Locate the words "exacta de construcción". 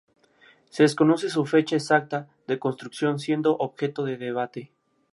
1.75-3.19